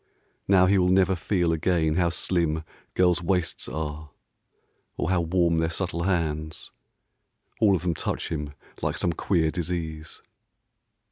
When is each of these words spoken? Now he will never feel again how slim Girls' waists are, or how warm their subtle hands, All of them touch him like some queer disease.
Now 0.47 0.65
he 0.65 0.79
will 0.79 0.89
never 0.89 1.15
feel 1.15 1.53
again 1.53 1.93
how 1.93 2.09
slim 2.09 2.63
Girls' 2.95 3.21
waists 3.21 3.67
are, 3.69 4.09
or 4.97 5.11
how 5.11 5.21
warm 5.21 5.59
their 5.59 5.69
subtle 5.69 6.01
hands, 6.05 6.71
All 7.59 7.75
of 7.75 7.83
them 7.83 7.93
touch 7.93 8.29
him 8.29 8.55
like 8.81 8.97
some 8.97 9.13
queer 9.13 9.51
disease. 9.51 10.23